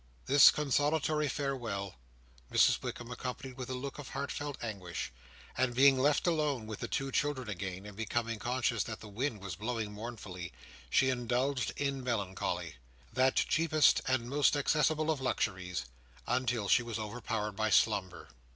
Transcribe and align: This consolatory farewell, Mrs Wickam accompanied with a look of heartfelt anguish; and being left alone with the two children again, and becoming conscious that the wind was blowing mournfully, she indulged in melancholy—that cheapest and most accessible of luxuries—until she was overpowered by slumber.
This 0.25 0.49
consolatory 0.49 1.27
farewell, 1.27 1.93
Mrs 2.51 2.81
Wickam 2.81 3.11
accompanied 3.11 3.55
with 3.55 3.69
a 3.69 3.75
look 3.75 3.99
of 3.99 4.09
heartfelt 4.09 4.57
anguish; 4.59 5.11
and 5.55 5.75
being 5.75 5.95
left 5.99 6.25
alone 6.25 6.65
with 6.65 6.79
the 6.79 6.87
two 6.87 7.11
children 7.11 7.47
again, 7.47 7.85
and 7.85 7.95
becoming 7.95 8.39
conscious 8.39 8.83
that 8.85 8.99
the 8.99 9.07
wind 9.07 9.41
was 9.41 9.53
blowing 9.55 9.93
mournfully, 9.93 10.53
she 10.89 11.11
indulged 11.11 11.71
in 11.77 12.03
melancholy—that 12.03 13.35
cheapest 13.35 14.01
and 14.07 14.27
most 14.27 14.57
accessible 14.57 15.11
of 15.11 15.21
luxuries—until 15.21 16.67
she 16.67 16.81
was 16.81 16.97
overpowered 16.97 17.51
by 17.55 17.69
slumber. 17.69 18.29